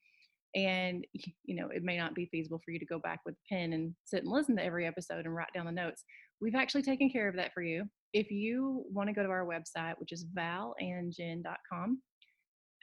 And 0.53 1.05
you 1.43 1.55
know 1.55 1.69
it 1.69 1.83
may 1.83 1.97
not 1.97 2.13
be 2.13 2.27
feasible 2.27 2.61
for 2.63 2.71
you 2.71 2.79
to 2.79 2.85
go 2.85 2.99
back 2.99 3.19
with 3.25 3.35
a 3.35 3.53
pen 3.53 3.73
and 3.73 3.93
sit 4.05 4.23
and 4.23 4.31
listen 4.31 4.55
to 4.57 4.63
every 4.63 4.85
episode 4.85 5.25
and 5.25 5.35
write 5.35 5.53
down 5.53 5.65
the 5.65 5.71
notes. 5.71 6.05
We've 6.39 6.55
actually 6.55 6.83
taken 6.83 7.09
care 7.09 7.27
of 7.27 7.35
that 7.35 7.53
for 7.53 7.63
you. 7.63 7.85
If 8.13 8.29
you 8.29 8.85
want 8.91 9.09
to 9.09 9.13
go 9.15 9.23
to 9.23 9.29
our 9.29 9.45
website 9.45 9.95
which 9.97 10.11
is 10.11 10.25
valandjen.com 10.37 11.99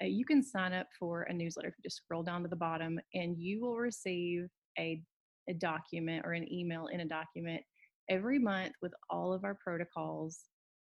uh, 0.03 0.07
you 0.07 0.25
can 0.25 0.43
sign 0.43 0.73
up 0.73 0.89
for 0.99 1.23
a 1.23 1.33
newsletter 1.33 1.69
if 1.69 1.75
you 1.79 1.83
just 1.85 1.99
scroll 1.99 2.23
down 2.23 2.43
to 2.43 2.49
the 2.49 2.57
bottom 2.57 2.99
and 3.15 3.39
you 3.39 3.61
will 3.61 3.77
receive 3.77 4.49
a, 4.79 5.01
a 5.49 5.55
document 5.55 6.25
or 6.25 6.33
an 6.33 6.51
email 6.53 6.87
in 6.87 7.01
a 7.01 7.05
document 7.05 7.63
every 8.09 8.39
month 8.39 8.73
with 8.83 8.93
all 9.11 9.33
of 9.33 9.45
our 9.45 9.57
protocols, 9.63 10.41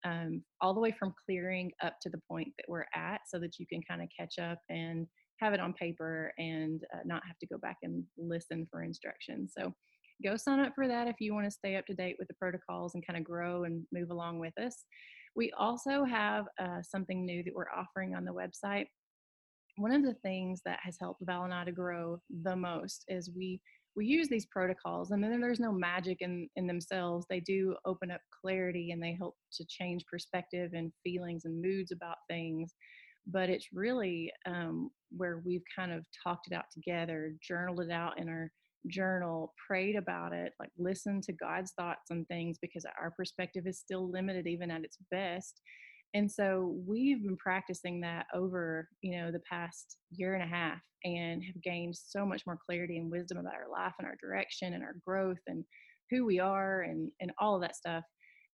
um, 0.05 0.43
all 0.61 0.73
the 0.73 0.79
way 0.79 0.91
from 0.97 1.13
clearing 1.25 1.71
up 1.81 1.95
to 2.01 2.09
the 2.09 2.21
point 2.29 2.49
that 2.57 2.65
we're 2.67 2.85
at, 2.95 3.21
so 3.27 3.39
that 3.39 3.59
you 3.59 3.65
can 3.67 3.81
kind 3.87 4.01
of 4.01 4.09
catch 4.17 4.37
up 4.39 4.59
and 4.69 5.07
have 5.39 5.53
it 5.53 5.59
on 5.59 5.73
paper 5.73 6.31
and 6.37 6.83
uh, 6.93 6.99
not 7.05 7.21
have 7.27 7.37
to 7.39 7.47
go 7.47 7.57
back 7.57 7.77
and 7.83 8.03
listen 8.17 8.67
for 8.69 8.83
instructions. 8.83 9.53
So 9.57 9.73
go 10.23 10.37
sign 10.37 10.59
up 10.59 10.73
for 10.75 10.87
that 10.87 11.07
if 11.07 11.15
you 11.19 11.33
want 11.33 11.45
to 11.45 11.51
stay 11.51 11.75
up 11.75 11.85
to 11.87 11.93
date 11.93 12.15
with 12.19 12.27
the 12.27 12.35
protocols 12.35 12.95
and 12.95 13.05
kind 13.05 13.17
of 13.17 13.23
grow 13.23 13.63
and 13.63 13.83
move 13.91 14.09
along 14.09 14.39
with 14.39 14.57
us. 14.59 14.85
We 15.35 15.51
also 15.57 16.03
have 16.03 16.45
uh, 16.61 16.81
something 16.83 17.25
new 17.25 17.43
that 17.43 17.53
we're 17.53 17.71
offering 17.75 18.15
on 18.15 18.23
the 18.23 18.31
website. 18.31 18.85
One 19.77 19.91
of 19.91 20.03
the 20.03 20.13
things 20.21 20.61
that 20.65 20.79
has 20.83 20.97
helped 20.99 21.23
Val 21.25 21.45
and 21.45 21.53
I 21.53 21.65
to 21.65 21.71
grow 21.71 22.19
the 22.43 22.55
most 22.55 23.05
is 23.07 23.31
we 23.35 23.59
we 23.95 24.05
use 24.05 24.27
these 24.27 24.47
protocols 24.47 25.11
and 25.11 25.23
then 25.23 25.39
there's 25.39 25.59
no 25.59 25.71
magic 25.71 26.17
in 26.21 26.49
in 26.55 26.67
themselves. 26.67 27.25
They 27.29 27.39
do 27.39 27.75
open 27.85 28.11
up 28.11 28.21
clarity 28.41 28.91
and 28.91 29.01
they 29.01 29.13
help 29.13 29.35
to 29.53 29.65
change 29.65 30.05
perspective 30.11 30.71
and 30.73 30.91
feelings 31.03 31.45
and 31.45 31.61
moods 31.61 31.91
about 31.91 32.17
things 32.29 32.73
but 33.27 33.49
it's 33.49 33.67
really 33.73 34.31
um, 34.45 34.89
where 35.15 35.41
we've 35.45 35.63
kind 35.75 35.91
of 35.91 36.05
talked 36.23 36.47
it 36.47 36.53
out 36.53 36.65
together 36.73 37.33
journaled 37.41 37.81
it 37.81 37.91
out 37.91 38.19
in 38.19 38.27
our 38.27 38.51
journal 38.87 39.53
prayed 39.65 39.95
about 39.95 40.33
it 40.33 40.51
like 40.59 40.71
listened 40.77 41.23
to 41.23 41.31
god's 41.31 41.71
thoughts 41.79 42.11
on 42.11 42.25
things 42.25 42.57
because 42.61 42.85
our 43.01 43.11
perspective 43.11 43.65
is 43.65 43.79
still 43.79 44.11
limited 44.11 44.45
even 44.45 44.69
at 44.69 44.83
its 44.83 44.97
best 45.09 45.61
and 46.13 46.31
so 46.31 46.75
we've 46.85 47.23
been 47.23 47.37
practicing 47.37 48.01
that 48.01 48.25
over 48.33 48.87
you 49.01 49.17
know 49.17 49.31
the 49.31 49.41
past 49.49 49.97
year 50.11 50.35
and 50.35 50.43
a 50.43 50.47
half 50.47 50.79
and 51.03 51.43
have 51.43 51.61
gained 51.61 51.95
so 51.95 52.25
much 52.25 52.43
more 52.45 52.57
clarity 52.65 52.97
and 52.97 53.11
wisdom 53.11 53.37
about 53.37 53.55
our 53.55 53.69
life 53.69 53.93
and 53.99 54.07
our 54.07 54.15
direction 54.21 54.73
and 54.73 54.83
our 54.83 54.95
growth 55.05 55.41
and 55.47 55.63
who 56.09 56.25
we 56.25 56.39
are 56.39 56.81
and 56.81 57.11
and 57.19 57.31
all 57.39 57.55
of 57.55 57.61
that 57.61 57.75
stuff. 57.75 58.03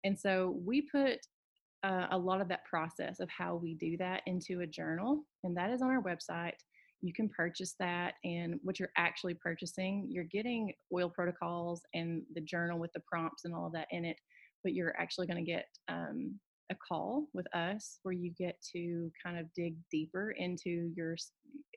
And 0.05 0.19
so 0.19 0.57
we 0.65 0.83
put 0.83 1.19
uh, 1.85 2.07
a 2.11 2.19
lot 2.19 2.41
of 2.41 2.49
that 2.49 2.65
process 2.65 3.21
of 3.21 3.29
how 3.31 3.57
we 3.57 3.75
do 3.75 3.97
that 3.99 4.23
into 4.27 4.61
a 4.61 4.67
journal 4.67 5.25
and 5.45 5.57
that 5.57 5.71
is 5.71 5.83
on 5.83 5.91
our 5.91 6.03
website. 6.03 6.55
You 7.00 7.12
can 7.12 7.29
purchase 7.29 7.75
that 7.79 8.15
and 8.25 8.59
what 8.62 8.81
you're 8.81 8.91
actually 8.97 9.35
purchasing 9.35 10.09
you're 10.11 10.25
getting 10.25 10.73
oil 10.93 11.09
protocols 11.09 11.83
and 11.95 12.23
the 12.35 12.41
journal 12.41 12.79
with 12.79 12.93
the 12.93 13.03
prompts 13.11 13.45
and 13.45 13.55
all 13.55 13.67
of 13.67 13.73
that 13.73 13.87
in 13.93 14.05
it 14.05 14.17
but 14.65 14.75
you're 14.75 15.00
actually 15.00 15.29
going 15.29 15.45
to 15.45 15.49
get 15.49 15.67
um, 15.88 16.35
a 16.71 16.75
call 16.75 17.27
with 17.33 17.47
us 17.55 17.99
where 18.03 18.13
you 18.13 18.31
get 18.39 18.57
to 18.73 19.11
kind 19.25 19.39
of 19.39 19.47
dig 19.55 19.77
deeper 19.91 20.33
into 20.33 20.91
your 20.95 21.17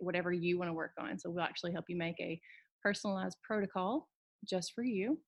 whatever 0.01 0.31
you 0.31 0.57
want 0.57 0.69
to 0.69 0.73
work 0.73 0.93
on. 0.99 1.17
So 1.17 1.29
we'll 1.29 1.43
actually 1.43 1.71
help 1.71 1.85
you 1.87 1.97
make 1.97 2.19
a 2.19 2.39
personalized 2.83 3.37
protocol 3.43 4.09
just 4.47 4.73
for 4.73 4.83
you 4.83 5.19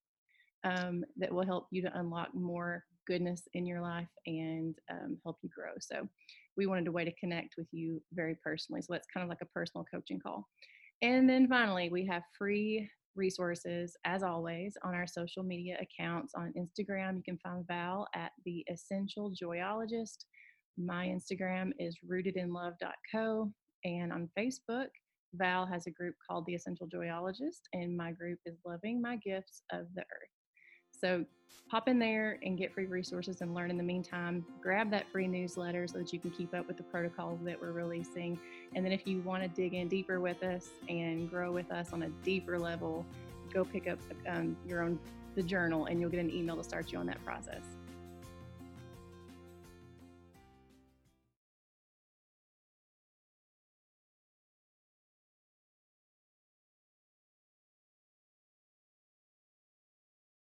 um, 0.64 1.04
that 1.18 1.32
will 1.32 1.46
help 1.46 1.68
you 1.72 1.82
to 1.84 1.98
unlock 2.00 2.34
more 2.34 2.84
goodness 3.06 3.44
in 3.54 3.66
your 3.66 3.82
life 3.82 4.08
and 4.26 4.76
um, 4.90 5.18
help 5.24 5.38
you 5.42 5.50
grow. 5.56 5.74
So 5.80 6.08
we 6.56 6.66
wanted 6.66 6.88
a 6.88 6.92
way 6.92 7.06
to 7.06 7.16
connect 7.20 7.56
with 7.58 7.68
you 7.72 8.02
very 8.14 8.38
personally. 8.44 8.82
So 8.82 8.94
that's 8.94 9.08
kind 9.14 9.24
of 9.24 9.30
like 9.30 9.42
a 9.42 9.48
personal 9.48 9.86
coaching 9.92 10.20
call. 10.20 10.48
And 11.02 11.30
then 11.30 11.48
finally, 11.48 11.90
we 11.90 12.06
have 12.06 12.24
free 12.38 12.90
resources 13.16 13.96
as 14.06 14.24
always 14.24 14.76
on 14.84 14.94
our 14.94 15.08
social 15.08 15.44
media 15.44 15.78
accounts. 15.82 16.34
On 16.36 16.54
instagram 16.58 17.18
you 17.18 17.24
can 17.24 17.38
find 17.38 17.66
val 17.68 18.08
at 18.16 18.32
the 18.46 18.66
essential 18.72 19.32
joyologist 19.32 20.26
my 20.78 21.08
instagram 21.08 21.72
is 21.80 21.98
rootedinlove.co 22.10 23.52
and 23.86 24.12
on 24.12 24.30
facebook 24.38 24.88
val 25.36 25.66
has 25.66 25.88
a 25.88 25.92
group 25.92 26.16
called 26.28 26.46
the 26.46 26.56
essential 26.56 26.88
joyologist 26.88 27.62
and 27.74 27.96
my 27.96 28.12
group 28.12 28.40
is 28.46 28.58
loving 28.66 29.02
my 29.02 29.18
gifts 29.18 29.64
of 29.72 29.88
the 29.96 30.02
earth. 30.02 30.34
So 30.92 31.26
pop 31.70 31.88
in 31.88 31.98
there 31.98 32.40
and 32.44 32.58
get 32.58 32.74
free 32.74 32.86
resources 32.86 33.42
and 33.42 33.54
learn 33.54 33.72
in 33.72 33.78
the 33.78 33.84
meantime. 33.84 34.46
Grab 34.62 34.92
that 34.92 35.12
free 35.12 35.28
newsletter 35.28 35.88
so 35.88 35.98
that 35.98 36.14
you 36.14 36.20
can 36.20 36.30
keep 36.30 36.54
up 36.54 36.68
with 36.68 36.78
the 36.78 36.84
protocols 36.84 37.40
that 37.44 37.60
we're 37.60 37.72
releasing. 37.72 38.40
And 38.76 38.86
then 38.86 38.92
if 38.92 39.08
you 39.08 39.22
want 39.22 39.44
to 39.44 39.50
dig 39.50 39.74
in 39.74 39.88
deeper 39.88 40.20
with 40.20 40.44
us 40.44 40.70
and 40.88 41.30
grow 41.30 41.52
with 41.52 41.72
us 41.72 41.92
on 41.94 42.04
a 42.04 42.10
deeper 42.24 42.60
level, 42.60 43.06
go 43.54 43.64
pick 43.66 43.88
up 43.88 44.00
um, 44.28 44.56
your 44.68 44.84
own 44.84 45.00
the 45.36 45.44
journal 45.44 45.86
and 45.86 46.00
you'll 46.00 46.10
get 46.10 46.20
an 46.20 46.32
email 46.32 46.56
to 46.56 46.64
start 46.64 46.92
you 46.92 47.00
on 47.00 47.08
that 47.08 47.24
process. 47.26 47.64